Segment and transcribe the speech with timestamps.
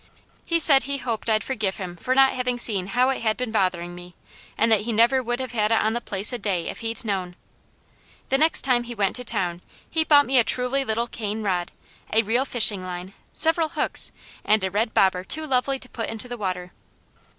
[0.47, 3.51] He said he hoped I'd forgive him for not having seen how it had been
[3.51, 4.15] bothering me,
[4.57, 7.05] and that he never would have had it on the place a day if he'd
[7.05, 7.35] known.
[8.29, 11.71] The next time he went to town he bought me a truly little cane rod,
[12.11, 14.11] a real fishing line, several hooks,
[14.43, 16.71] and a red bobber too lovely to put into the water.